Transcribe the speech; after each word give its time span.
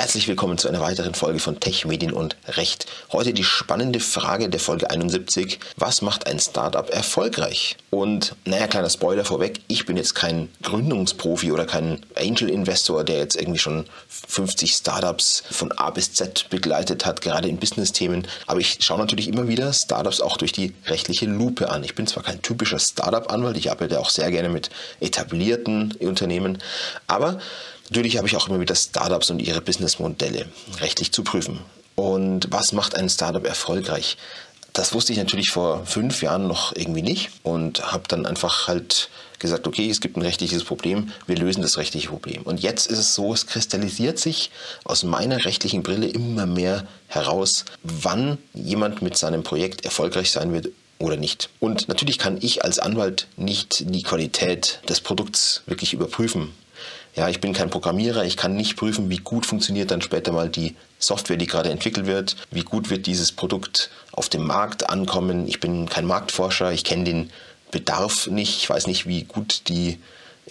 Herzlich 0.00 0.28
willkommen 0.28 0.56
zu 0.56 0.66
einer 0.66 0.80
weiteren 0.80 1.12
Folge 1.12 1.40
von 1.40 1.60
Tech, 1.60 1.84
Medien 1.84 2.14
und 2.14 2.34
Recht. 2.48 2.86
Heute 3.12 3.34
die 3.34 3.44
spannende 3.44 4.00
Frage 4.00 4.48
der 4.48 4.58
Folge 4.58 4.88
71. 4.88 5.60
Was 5.76 6.00
macht 6.00 6.26
ein 6.26 6.40
Startup 6.40 6.88
erfolgreich? 6.88 7.76
Und 7.90 8.34
naja, 8.46 8.66
kleiner 8.66 8.88
Spoiler 8.88 9.26
vorweg, 9.26 9.60
ich 9.68 9.84
bin 9.84 9.98
jetzt 9.98 10.14
kein 10.14 10.48
Gründungsprofi 10.62 11.52
oder 11.52 11.66
kein 11.66 12.00
Angel-Investor, 12.16 13.04
der 13.04 13.18
jetzt 13.18 13.36
irgendwie 13.36 13.58
schon 13.58 13.84
50 14.08 14.72
Startups 14.72 15.42
von 15.50 15.70
A 15.72 15.90
bis 15.90 16.14
Z 16.14 16.46
begleitet 16.48 17.04
hat, 17.04 17.20
gerade 17.20 17.48
in 17.48 17.58
Business-Themen. 17.58 18.26
Aber 18.46 18.60
ich 18.60 18.78
schaue 18.80 19.00
natürlich 19.00 19.28
immer 19.28 19.48
wieder 19.48 19.70
Startups 19.74 20.22
auch 20.22 20.38
durch 20.38 20.52
die 20.52 20.72
rechtliche 20.86 21.26
Lupe 21.26 21.68
an. 21.68 21.84
Ich 21.84 21.94
bin 21.94 22.06
zwar 22.06 22.22
kein 22.22 22.40
typischer 22.40 22.78
Startup-Anwalt, 22.78 23.58
ich 23.58 23.70
arbeite 23.70 24.00
auch 24.00 24.08
sehr 24.08 24.30
gerne 24.30 24.48
mit 24.48 24.70
etablierten 25.00 25.92
Unternehmen, 26.00 26.56
aber 27.06 27.38
Natürlich 27.90 28.16
habe 28.18 28.28
ich 28.28 28.36
auch 28.36 28.48
immer 28.48 28.60
wieder 28.60 28.76
Startups 28.76 29.30
und 29.30 29.40
ihre 29.40 29.60
Businessmodelle 29.60 30.46
rechtlich 30.78 31.10
zu 31.10 31.24
prüfen. 31.24 31.58
Und 31.96 32.46
was 32.50 32.72
macht 32.72 32.94
ein 32.94 33.10
Startup 33.10 33.44
erfolgreich? 33.44 34.16
Das 34.72 34.94
wusste 34.94 35.12
ich 35.12 35.18
natürlich 35.18 35.50
vor 35.50 35.84
fünf 35.86 36.22
Jahren 36.22 36.46
noch 36.46 36.74
irgendwie 36.76 37.02
nicht 37.02 37.30
und 37.42 37.92
habe 37.92 38.04
dann 38.06 38.26
einfach 38.26 38.68
halt 38.68 39.10
gesagt, 39.40 39.66
okay, 39.66 39.90
es 39.90 40.00
gibt 40.00 40.16
ein 40.16 40.22
rechtliches 40.22 40.62
Problem, 40.62 41.10
wir 41.26 41.36
lösen 41.36 41.62
das 41.62 41.78
rechtliche 41.78 42.08
Problem. 42.08 42.42
Und 42.42 42.60
jetzt 42.60 42.86
ist 42.86 42.98
es 42.98 43.14
so, 43.16 43.32
es 43.32 43.46
kristallisiert 43.46 44.20
sich 44.20 44.52
aus 44.84 45.02
meiner 45.02 45.44
rechtlichen 45.44 45.82
Brille 45.82 46.06
immer 46.06 46.46
mehr 46.46 46.86
heraus, 47.08 47.64
wann 47.82 48.38
jemand 48.54 49.02
mit 49.02 49.16
seinem 49.16 49.42
Projekt 49.42 49.84
erfolgreich 49.84 50.30
sein 50.30 50.52
wird 50.52 50.68
oder 51.00 51.16
nicht. 51.16 51.50
Und 51.58 51.88
natürlich 51.88 52.18
kann 52.18 52.38
ich 52.40 52.64
als 52.64 52.78
Anwalt 52.78 53.26
nicht 53.36 53.92
die 53.92 54.02
Qualität 54.04 54.80
des 54.88 55.00
Produkts 55.00 55.62
wirklich 55.66 55.92
überprüfen. 55.92 56.52
Ja, 57.16 57.28
ich 57.28 57.40
bin 57.40 57.52
kein 57.52 57.70
Programmierer, 57.70 58.24
ich 58.24 58.36
kann 58.36 58.54
nicht 58.54 58.76
prüfen, 58.76 59.10
wie 59.10 59.18
gut 59.18 59.44
funktioniert 59.44 59.90
dann 59.90 60.00
später 60.00 60.32
mal 60.32 60.48
die 60.48 60.76
Software, 60.98 61.36
die 61.36 61.46
gerade 61.46 61.70
entwickelt 61.70 62.06
wird, 62.06 62.36
wie 62.50 62.62
gut 62.62 62.88
wird 62.90 63.06
dieses 63.06 63.32
Produkt 63.32 63.90
auf 64.12 64.28
dem 64.28 64.46
Markt 64.46 64.88
ankommen. 64.88 65.48
Ich 65.48 65.60
bin 65.60 65.88
kein 65.88 66.06
Marktforscher, 66.06 66.72
ich 66.72 66.84
kenne 66.84 67.04
den 67.04 67.30
Bedarf 67.70 68.26
nicht, 68.28 68.58
ich 68.58 68.70
weiß 68.70 68.86
nicht, 68.86 69.06
wie 69.06 69.24
gut 69.24 69.62
die 69.68 69.98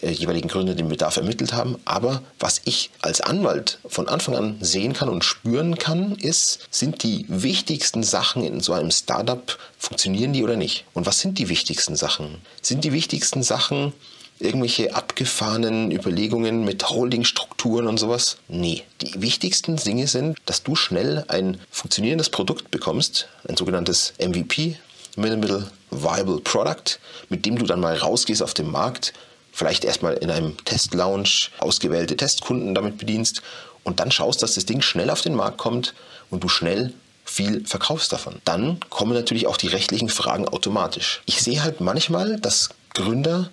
äh, 0.02 0.12
jeweiligen 0.12 0.48
Gründer 0.48 0.76
den 0.76 0.90
Bedarf 0.90 1.18
ermittelt 1.18 1.54
haben. 1.54 1.78
Aber 1.86 2.22
was 2.40 2.62
ich 2.66 2.90
als 3.02 3.22
Anwalt 3.22 3.80
von 3.88 4.08
Anfang 4.08 4.36
an 4.36 4.58
sehen 4.60 4.94
kann 4.94 5.10
und 5.10 5.24
spüren 5.24 5.78
kann, 5.78 6.16
ist, 6.16 6.68
sind 6.72 7.04
die 7.04 7.26
wichtigsten 7.28 8.04
Sachen 8.04 8.44
in 8.44 8.60
so 8.60 8.74
einem 8.74 8.92
Startup, 8.92 9.58
funktionieren 9.78 10.34
die 10.34 10.44
oder 10.44 10.56
nicht? 10.56 10.86
Und 10.94 11.06
was 11.06 11.20
sind 11.20 11.38
die 11.38 11.50
wichtigsten 11.50 11.96
Sachen? 11.96 12.42
Sind 12.62 12.84
die 12.84 12.94
wichtigsten 12.94 13.44
Sachen, 13.44 13.94
irgendwelche 14.40 14.96
abgefahrenen 14.96 15.92
Überlegungen 15.92 16.64
mit 16.64 16.90
Holdingstrukturen 16.90 17.88
und 17.88 17.98
sowas. 17.98 18.38
Nee, 18.48 18.84
die 19.02 19.22
wichtigsten 19.22 19.76
Dinge 19.76 20.08
sind, 20.08 20.38
dass 20.46 20.64
du 20.64 20.76
schnell 20.76 21.26
ein 21.28 21.60
funktionierendes 21.70 22.30
Produkt 22.30 22.72
bekommst, 22.72 23.28
ein 23.48 23.58
sogenanntes 23.58 24.14
MVP, 24.20 24.78
Minimal 25.16 25.70
Viable 25.92 26.40
Product, 26.40 27.00
mit 27.30 27.46
dem 27.46 27.58
du 27.58 27.66
dann 27.66 27.80
mal 27.80 27.96
rausgehst 27.96 28.42
auf 28.42 28.54
den 28.54 28.72
Markt, 28.72 29.14
vielleicht 29.52 29.84
erstmal 29.84 30.14
in 30.14 30.32
einem 30.32 30.56
Testlaunch 30.64 31.52
ausgewählte 31.60 32.16
Testkunden 32.16 32.74
damit 32.74 32.98
bedienst 32.98 33.42
und 33.84 34.00
dann 34.00 34.12
schaust, 34.12 34.42
dass 34.42 34.56
das 34.56 34.66
Ding 34.66 34.82
schnell 34.82 35.10
auf 35.10 35.22
den 35.22 35.36
Markt 35.36 35.58
kommt 35.58 35.94
und 36.30 36.44
du 36.44 36.48
schnell 36.48 36.94
viel 37.26 37.66
verkaufst 37.66 38.12
davon. 38.14 38.42
Dann 38.46 38.80
kommen 38.90 39.14
natürlich 39.14 39.48
auch 39.48 39.58
die 39.58 39.68
rechtlichen 39.68 40.10
Fragen 40.10 40.48
automatisch. 40.48 41.22
Ich 41.26 41.42
sehe 41.42 41.64
halt 41.64 41.82
manchmal, 41.82 42.40
dass 42.40 42.70
Gründer 42.94 43.50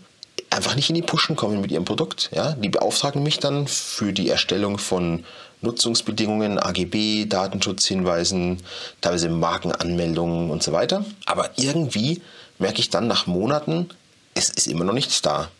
einfach 0.50 0.74
nicht 0.74 0.88
in 0.88 0.94
die 0.94 1.02
Pushen 1.02 1.36
kommen 1.36 1.60
mit 1.60 1.70
ihrem 1.70 1.84
Produkt. 1.84 2.30
Ja? 2.34 2.52
Die 2.52 2.68
beauftragen 2.68 3.22
mich 3.22 3.38
dann 3.38 3.66
für 3.66 4.12
die 4.12 4.28
Erstellung 4.28 4.78
von 4.78 5.24
Nutzungsbedingungen, 5.62 6.58
AGB, 6.58 7.26
Datenschutzhinweisen, 7.26 8.62
teilweise 9.00 9.28
Markenanmeldungen 9.28 10.50
und 10.50 10.62
so 10.62 10.72
weiter. 10.72 11.04
Aber 11.24 11.50
irgendwie 11.56 12.22
merke 12.58 12.80
ich 12.80 12.90
dann 12.90 13.06
nach 13.06 13.26
Monaten, 13.26 13.88
es 14.34 14.50
ist 14.50 14.66
immer 14.66 14.84
noch 14.84 14.92
nichts 14.92 15.22
da. 15.22 15.50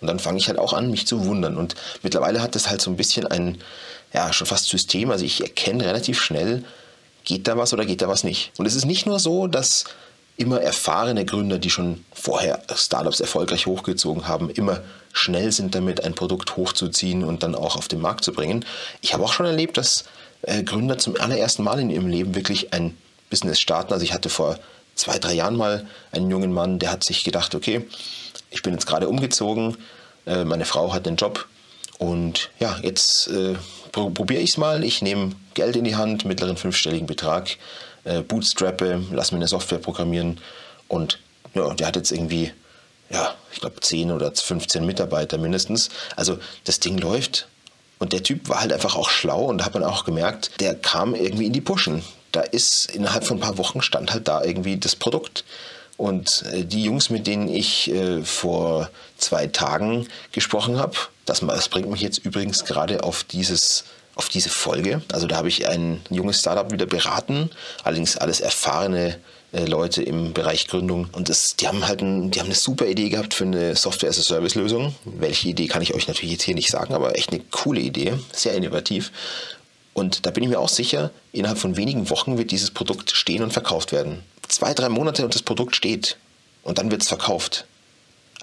Und 0.00 0.08
dann 0.08 0.18
fange 0.18 0.38
ich 0.38 0.48
halt 0.48 0.58
auch 0.58 0.72
an, 0.72 0.90
mich 0.90 1.06
zu 1.06 1.24
wundern. 1.26 1.56
Und 1.56 1.74
mittlerweile 2.02 2.42
hat 2.42 2.54
das 2.54 2.68
halt 2.68 2.80
so 2.80 2.90
ein 2.90 2.96
bisschen 2.96 3.26
ein, 3.26 3.58
ja, 4.12 4.32
schon 4.32 4.46
fast 4.46 4.68
System. 4.68 5.10
Also 5.10 5.24
ich 5.24 5.40
erkenne 5.40 5.84
relativ 5.84 6.20
schnell, 6.20 6.64
geht 7.24 7.46
da 7.46 7.56
was 7.56 7.72
oder 7.72 7.84
geht 7.84 8.02
da 8.02 8.08
was 8.08 8.24
nicht. 8.24 8.52
Und 8.58 8.66
es 8.66 8.74
ist 8.74 8.84
nicht 8.84 9.06
nur 9.06 9.20
so, 9.20 9.46
dass 9.46 9.84
immer 10.36 10.60
erfahrene 10.60 11.24
Gründer, 11.24 11.58
die 11.58 11.70
schon 11.70 12.04
vorher 12.12 12.62
Startups 12.74 13.20
erfolgreich 13.20 13.66
hochgezogen 13.66 14.26
haben, 14.26 14.50
immer 14.50 14.80
schnell 15.12 15.52
sind 15.52 15.74
damit, 15.74 16.04
ein 16.04 16.14
Produkt 16.14 16.56
hochzuziehen 16.56 17.22
und 17.22 17.42
dann 17.42 17.54
auch 17.54 17.76
auf 17.76 17.88
den 17.88 18.00
Markt 18.00 18.24
zu 18.24 18.32
bringen. 18.32 18.64
Ich 19.00 19.12
habe 19.12 19.24
auch 19.24 19.32
schon 19.32 19.46
erlebt, 19.46 19.76
dass 19.76 20.04
äh, 20.42 20.62
Gründer 20.62 20.98
zum 20.98 21.20
allerersten 21.20 21.62
Mal 21.62 21.80
in 21.80 21.90
ihrem 21.90 22.08
Leben 22.08 22.34
wirklich 22.34 22.72
ein 22.72 22.96
Business 23.30 23.60
starten. 23.60 23.92
Also 23.92 24.04
ich 24.04 24.12
hatte 24.12 24.28
vor 24.28 24.58
zwei, 24.94 25.18
drei 25.18 25.34
Jahren 25.34 25.56
mal 25.56 25.86
einen 26.12 26.30
jungen 26.30 26.52
Mann, 26.52 26.78
der 26.78 26.90
hat 26.90 27.04
sich 27.04 27.24
gedacht, 27.24 27.54
okay, 27.54 27.86
ich 28.50 28.62
bin 28.62 28.72
jetzt 28.72 28.86
gerade 28.86 29.08
umgezogen, 29.08 29.76
äh, 30.26 30.44
meine 30.44 30.64
Frau 30.64 30.92
hat 30.92 31.06
einen 31.06 31.16
Job 31.16 31.46
und 31.98 32.50
ja, 32.58 32.78
jetzt 32.82 33.28
äh, 33.28 33.54
probiere 33.92 34.40
ich 34.40 34.50
es 34.50 34.56
mal. 34.56 34.82
Ich 34.82 35.02
nehme 35.02 35.32
Geld 35.54 35.76
in 35.76 35.84
die 35.84 35.96
Hand, 35.96 36.24
mittleren 36.24 36.56
fünfstelligen 36.56 37.06
Betrag, 37.06 37.56
äh, 38.04 38.20
bootstrappe, 38.20 39.02
lass 39.12 39.32
mir 39.32 39.36
eine 39.36 39.48
Software 39.48 39.78
programmieren 39.78 40.38
und 40.88 41.18
ja, 41.54 41.72
der 41.74 41.86
hat 41.86 41.96
jetzt 41.96 42.12
irgendwie, 42.12 42.52
ja, 43.10 43.34
ich 43.52 43.60
glaube 43.60 43.80
10 43.80 44.10
oder 44.10 44.32
15 44.34 44.84
Mitarbeiter 44.84 45.38
mindestens. 45.38 45.90
Also 46.16 46.38
das 46.64 46.80
Ding 46.80 46.98
läuft 46.98 47.46
und 47.98 48.12
der 48.12 48.22
Typ 48.22 48.48
war 48.48 48.60
halt 48.60 48.72
einfach 48.72 48.96
auch 48.96 49.10
schlau 49.10 49.44
und 49.44 49.58
da 49.58 49.64
hat 49.64 49.74
man 49.74 49.84
auch 49.84 50.04
gemerkt, 50.04 50.60
der 50.60 50.74
kam 50.74 51.14
irgendwie 51.14 51.46
in 51.46 51.52
die 51.52 51.60
Pushen. 51.60 52.02
Da 52.32 52.40
ist 52.40 52.90
innerhalb 52.90 53.24
von 53.24 53.36
ein 53.36 53.40
paar 53.40 53.58
Wochen 53.58 53.82
stand 53.82 54.12
halt 54.12 54.26
da 54.26 54.42
irgendwie 54.42 54.78
das 54.78 54.96
Produkt. 54.96 55.44
Und 55.98 56.44
äh, 56.52 56.64
die 56.64 56.82
Jungs, 56.82 57.10
mit 57.10 57.26
denen 57.26 57.48
ich 57.48 57.90
äh, 57.90 58.24
vor 58.24 58.90
zwei 59.18 59.46
Tagen 59.46 60.08
gesprochen 60.32 60.78
habe, 60.78 60.96
das, 61.26 61.40
das 61.40 61.68
bringt 61.68 61.90
mich 61.90 62.00
jetzt 62.00 62.18
übrigens 62.18 62.64
gerade 62.64 63.04
auf 63.04 63.22
dieses 63.24 63.84
auf 64.14 64.28
diese 64.28 64.50
Folge. 64.50 65.02
Also 65.12 65.26
da 65.26 65.36
habe 65.36 65.48
ich 65.48 65.68
ein 65.68 66.00
junges 66.10 66.40
Startup 66.40 66.70
wieder 66.70 66.86
beraten, 66.86 67.50
allerdings 67.82 68.16
alles 68.16 68.40
erfahrene 68.40 69.18
äh, 69.52 69.64
Leute 69.64 70.02
im 70.02 70.32
Bereich 70.32 70.66
Gründung. 70.66 71.08
Und 71.12 71.28
das, 71.28 71.56
die 71.56 71.68
haben 71.68 71.86
halt 71.86 72.02
ein, 72.02 72.30
die 72.30 72.40
haben 72.40 72.46
eine 72.46 72.54
super 72.54 72.86
Idee 72.86 73.08
gehabt 73.08 73.34
für 73.34 73.44
eine 73.44 73.76
Software-as-a-Service-Lösung. 73.76 74.94
Welche 75.04 75.48
Idee 75.48 75.66
kann 75.66 75.82
ich 75.82 75.94
euch 75.94 76.08
natürlich 76.08 76.32
jetzt 76.32 76.44
hier 76.44 76.54
nicht 76.54 76.70
sagen, 76.70 76.94
aber 76.94 77.16
echt 77.16 77.30
eine 77.30 77.40
coole 77.50 77.80
Idee, 77.80 78.14
sehr 78.32 78.54
innovativ. 78.54 79.12
Und 79.94 80.24
da 80.24 80.30
bin 80.30 80.42
ich 80.42 80.48
mir 80.48 80.58
auch 80.58 80.70
sicher, 80.70 81.10
innerhalb 81.32 81.58
von 81.58 81.76
wenigen 81.76 82.08
Wochen 82.08 82.38
wird 82.38 82.50
dieses 82.50 82.70
Produkt 82.70 83.10
stehen 83.10 83.42
und 83.42 83.52
verkauft 83.52 83.92
werden. 83.92 84.22
Zwei, 84.48 84.72
drei 84.72 84.88
Monate 84.88 85.24
und 85.24 85.34
das 85.34 85.42
Produkt 85.42 85.76
steht. 85.76 86.16
Und 86.62 86.78
dann 86.78 86.90
wird 86.90 87.02
es 87.02 87.08
verkauft. 87.08 87.66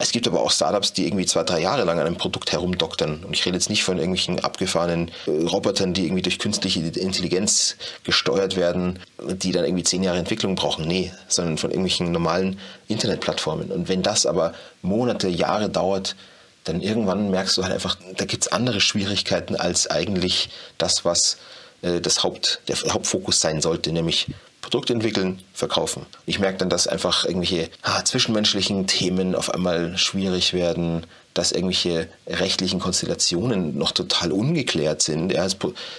Es 0.01 0.13
gibt 0.13 0.27
aber 0.27 0.39
auch 0.39 0.49
Startups, 0.49 0.93
die 0.93 1.05
irgendwie 1.05 1.25
zwei, 1.25 1.43
drei 1.43 1.59
Jahre 1.59 1.83
lang 1.83 1.99
an 1.99 2.07
einem 2.07 2.15
Produkt 2.15 2.53
herumdoktern. 2.53 3.25
Und 3.25 3.33
ich 3.33 3.45
rede 3.45 3.57
jetzt 3.57 3.69
nicht 3.69 3.83
von 3.83 3.97
irgendwelchen 3.97 4.39
abgefahrenen 4.39 5.11
äh, 5.27 5.31
Robotern, 5.31 5.93
die 5.93 6.05
irgendwie 6.05 6.21
durch 6.21 6.39
künstliche 6.39 6.79
Intelligenz 6.79 7.75
gesteuert 8.05 8.55
werden, 8.55 8.99
die 9.21 9.51
dann 9.51 9.65
irgendwie 9.65 9.83
zehn 9.83 10.01
Jahre 10.01 10.17
Entwicklung 10.17 10.55
brauchen. 10.55 10.87
Nee, 10.87 11.11
sondern 11.27 11.57
von 11.57 11.69
irgendwelchen 11.69 12.13
normalen 12.13 12.59
Internetplattformen. 12.87 13.71
Und 13.71 13.89
wenn 13.89 14.01
das 14.01 14.25
aber 14.25 14.53
Monate, 14.81 15.27
Jahre 15.27 15.69
dauert, 15.69 16.15
dann 16.63 16.81
irgendwann 16.81 17.29
merkst 17.29 17.57
du 17.57 17.63
halt 17.63 17.73
einfach, 17.73 17.97
da 18.15 18.23
gibt 18.23 18.43
es 18.43 18.51
andere 18.51 18.79
Schwierigkeiten 18.79 19.57
als 19.57 19.87
eigentlich 19.87 20.49
das, 20.77 21.03
was 21.03 21.37
äh, 21.81 21.99
das 21.99 22.23
Haupt, 22.23 22.61
der 22.69 22.77
Hauptfokus 22.93 23.41
sein 23.41 23.61
sollte, 23.61 23.91
nämlich 23.91 24.27
Produkt 24.69 24.91
entwickeln, 24.91 25.39
verkaufen. 25.51 26.05
Ich 26.27 26.37
merke 26.37 26.59
dann, 26.59 26.69
dass 26.69 26.85
einfach 26.85 27.25
irgendwelche 27.25 27.71
ah, 27.81 28.05
zwischenmenschlichen 28.05 28.85
Themen 28.85 29.33
auf 29.33 29.51
einmal 29.51 29.97
schwierig 29.97 30.53
werden, 30.53 31.07
dass 31.33 31.51
irgendwelche 31.51 32.07
rechtlichen 32.27 32.79
Konstellationen 32.79 33.79
noch 33.79 33.91
total 33.91 34.31
ungeklärt 34.31 35.01
sind. 35.01 35.33
Ja, 35.33 35.47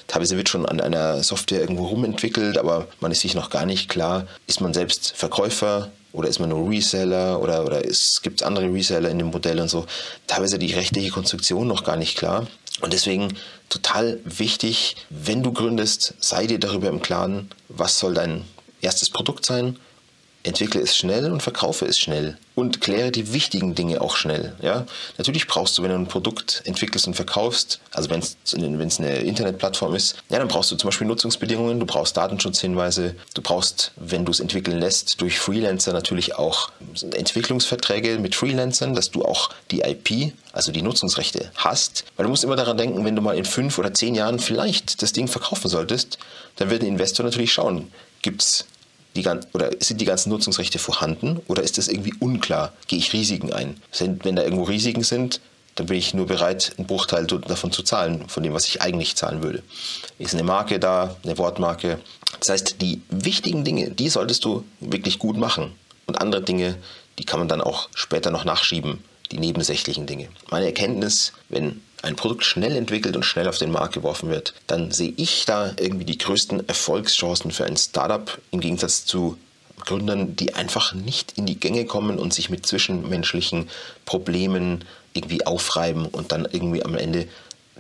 teilweise 0.06 0.36
wird 0.36 0.48
schon 0.48 0.66
an 0.66 0.80
einer 0.80 1.20
Software 1.24 1.60
irgendwo 1.60 1.86
rumentwickelt, 1.86 2.58
aber 2.58 2.86
man 3.00 3.10
ist 3.10 3.22
sich 3.22 3.34
noch 3.34 3.50
gar 3.50 3.66
nicht 3.66 3.88
klar, 3.88 4.28
ist 4.46 4.60
man 4.60 4.72
selbst 4.72 5.14
Verkäufer 5.16 5.90
oder 6.12 6.28
ist 6.28 6.38
man 6.38 6.50
nur 6.50 6.70
Reseller 6.70 7.42
oder, 7.42 7.64
oder 7.64 7.82
gibt 8.22 8.40
es 8.40 8.46
andere 8.46 8.72
Reseller 8.72 9.10
in 9.10 9.18
dem 9.18 9.32
Modell 9.32 9.58
und 9.58 9.68
so. 9.68 9.84
Teilweise 10.28 10.60
die 10.60 10.74
rechtliche 10.74 11.10
Konstruktion 11.10 11.66
noch 11.66 11.82
gar 11.82 11.96
nicht 11.96 12.16
klar. 12.16 12.46
Und 12.82 12.92
deswegen 12.92 13.36
total 13.68 14.20
wichtig, 14.24 14.94
wenn 15.10 15.42
du 15.42 15.52
gründest, 15.52 16.14
sei 16.20 16.46
dir 16.46 16.60
darüber 16.60 16.88
im 16.88 17.02
Klaren, 17.02 17.50
was 17.68 17.98
soll 17.98 18.14
dein 18.14 18.44
erstes 18.82 19.10
Produkt 19.10 19.44
sein 19.46 19.76
entwickle 20.42 20.80
es 20.80 20.96
schnell 20.96 21.30
und 21.30 21.42
verkaufe 21.42 21.84
es 21.84 21.98
schnell 21.98 22.38
und 22.54 22.80
kläre 22.80 23.10
die 23.10 23.32
wichtigen 23.32 23.74
Dinge 23.74 24.00
auch 24.00 24.16
schnell. 24.16 24.54
Ja? 24.62 24.86
Natürlich 25.18 25.46
brauchst 25.46 25.76
du, 25.76 25.82
wenn 25.82 25.90
du 25.90 25.96
ein 25.96 26.08
Produkt 26.08 26.62
entwickelst 26.64 27.06
und 27.06 27.14
verkaufst, 27.14 27.80
also 27.92 28.08
wenn 28.08 28.20
es 28.20 28.98
eine 28.98 29.16
Internetplattform 29.18 29.94
ist, 29.94 30.16
ja, 30.30 30.38
dann 30.38 30.48
brauchst 30.48 30.70
du 30.70 30.76
zum 30.76 30.88
Beispiel 30.88 31.06
Nutzungsbedingungen, 31.06 31.78
du 31.78 31.86
brauchst 31.86 32.16
Datenschutzhinweise, 32.16 33.16
du 33.34 33.42
brauchst, 33.42 33.92
wenn 33.96 34.24
du 34.24 34.32
es 34.32 34.40
entwickeln 34.40 34.78
lässt, 34.78 35.20
durch 35.20 35.38
Freelancer 35.38 35.92
natürlich 35.92 36.36
auch 36.36 36.70
Entwicklungsverträge 37.12 38.18
mit 38.18 38.34
Freelancern, 38.34 38.94
dass 38.94 39.10
du 39.10 39.24
auch 39.24 39.50
die 39.70 39.82
IP, 39.82 40.32
also 40.52 40.72
die 40.72 40.82
Nutzungsrechte 40.82 41.50
hast. 41.56 42.04
Weil 42.16 42.24
du 42.24 42.30
musst 42.30 42.44
immer 42.44 42.56
daran 42.56 42.78
denken, 42.78 43.04
wenn 43.04 43.16
du 43.16 43.22
mal 43.22 43.36
in 43.36 43.44
fünf 43.44 43.78
oder 43.78 43.92
zehn 43.92 44.14
Jahren 44.14 44.38
vielleicht 44.38 45.02
das 45.02 45.12
Ding 45.12 45.28
verkaufen 45.28 45.68
solltest, 45.68 46.18
dann 46.56 46.70
wird 46.70 46.82
ein 46.82 46.88
Investor 46.88 47.24
natürlich 47.24 47.52
schauen, 47.52 47.90
gibt 48.22 48.42
es 48.42 48.66
die, 49.16 49.26
oder 49.52 49.70
sind 49.80 50.00
die 50.00 50.04
ganzen 50.04 50.30
Nutzungsrechte 50.30 50.78
vorhanden 50.78 51.40
oder 51.48 51.62
ist 51.62 51.78
das 51.78 51.88
irgendwie 51.88 52.14
unklar? 52.20 52.72
Gehe 52.86 52.98
ich 52.98 53.12
Risiken 53.12 53.52
ein? 53.52 53.80
Wenn 53.98 54.36
da 54.36 54.42
irgendwo 54.42 54.64
Risiken 54.64 55.02
sind, 55.02 55.40
dann 55.74 55.86
bin 55.86 55.96
ich 55.96 56.14
nur 56.14 56.26
bereit, 56.26 56.74
einen 56.76 56.86
Bruchteil 56.86 57.26
davon 57.26 57.72
zu 57.72 57.82
zahlen, 57.82 58.28
von 58.28 58.42
dem, 58.42 58.52
was 58.52 58.68
ich 58.68 58.82
eigentlich 58.82 59.16
zahlen 59.16 59.42
würde. 59.42 59.62
Ist 60.18 60.34
eine 60.34 60.42
Marke 60.42 60.78
da, 60.78 61.16
eine 61.24 61.38
Wortmarke. 61.38 61.98
Das 62.38 62.50
heißt, 62.50 62.82
die 62.82 63.00
wichtigen 63.08 63.64
Dinge, 63.64 63.90
die 63.90 64.08
solltest 64.08 64.44
du 64.44 64.64
wirklich 64.80 65.18
gut 65.18 65.36
machen. 65.36 65.72
Und 66.06 66.20
andere 66.20 66.42
Dinge, 66.42 66.76
die 67.18 67.24
kann 67.24 67.38
man 67.38 67.48
dann 67.48 67.60
auch 67.60 67.88
später 67.94 68.30
noch 68.30 68.44
nachschieben, 68.44 69.02
die 69.30 69.38
nebensächlichen 69.38 70.06
Dinge. 70.06 70.28
Meine 70.50 70.66
Erkenntnis, 70.66 71.32
wenn 71.48 71.80
ein 72.02 72.16
Produkt 72.16 72.44
schnell 72.44 72.76
entwickelt 72.76 73.16
und 73.16 73.24
schnell 73.24 73.48
auf 73.48 73.58
den 73.58 73.70
Markt 73.70 73.94
geworfen 73.94 74.30
wird, 74.30 74.54
dann 74.66 74.90
sehe 74.90 75.12
ich 75.16 75.44
da 75.44 75.72
irgendwie 75.78 76.04
die 76.04 76.18
größten 76.18 76.66
Erfolgschancen 76.68 77.50
für 77.50 77.66
ein 77.66 77.76
Startup 77.76 78.38
im 78.50 78.60
Gegensatz 78.60 79.04
zu 79.04 79.36
Gründern, 79.80 80.36
die 80.36 80.54
einfach 80.54 80.94
nicht 80.94 81.32
in 81.36 81.46
die 81.46 81.58
Gänge 81.58 81.84
kommen 81.84 82.18
und 82.18 82.34
sich 82.34 82.50
mit 82.50 82.66
zwischenmenschlichen 82.66 83.68
Problemen 84.04 84.84
irgendwie 85.14 85.46
aufreiben 85.46 86.06
und 86.06 86.32
dann 86.32 86.46
irgendwie 86.50 86.84
am 86.84 86.96
Ende 86.96 87.26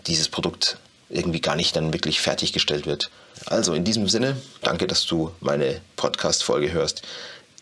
dieses 0.06 0.28
Produkt 0.28 0.78
irgendwie 1.08 1.40
gar 1.40 1.56
nicht 1.56 1.76
dann 1.76 1.92
wirklich 1.92 2.20
fertiggestellt 2.20 2.86
wird. 2.86 3.10
Also 3.46 3.74
in 3.74 3.84
diesem 3.84 4.08
Sinne, 4.08 4.36
danke, 4.62 4.86
dass 4.86 5.06
du 5.06 5.32
meine 5.40 5.80
Podcast-Folge 5.96 6.72
hörst. 6.72 7.02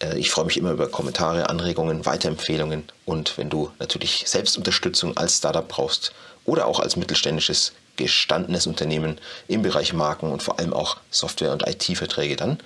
Äh, 0.00 0.19
ich 0.19 0.31
freue 0.31 0.45
mich 0.45 0.56
immer 0.56 0.73
über 0.73 0.89
Kommentare, 0.89 1.49
Anregungen, 1.49 2.06
Weiterempfehlungen 2.06 2.85
und 3.05 3.37
wenn 3.39 3.50
du 3.50 3.71
natürlich 3.79 4.25
Selbstunterstützung 4.27 5.17
als 5.17 5.39
Startup 5.39 5.67
brauchst 5.67 6.12
oder 6.45 6.67
auch 6.67 6.81
als 6.81 6.97
mittelständisches 6.97 7.73
gestandenes 7.97 8.67
Unternehmen 8.67 9.19
im 9.49 9.62
Bereich 9.62 9.93
Marken 9.93 10.31
und 10.31 10.43
vor 10.43 10.59
allem 10.59 10.73
auch 10.73 10.99
Software- 11.11 11.53
und 11.53 11.67
IT-Verträge, 11.67 12.37
dann 12.37 12.59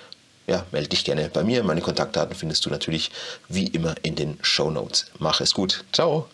ja, 0.47 0.67
melde 0.73 0.89
dich 0.89 1.05
gerne 1.05 1.31
bei 1.33 1.43
mir. 1.43 1.63
Meine 1.63 1.81
Kontaktdaten 1.81 2.35
findest 2.35 2.67
du 2.67 2.71
natürlich 2.71 3.11
wie 3.49 3.67
immer 3.69 3.95
in 4.03 4.15
den 4.15 4.39
Show 4.43 4.71
Notes. 4.71 5.07
Mach 5.19 5.41
es 5.41 5.55
gut. 5.55 5.85
Ciao. 5.93 6.29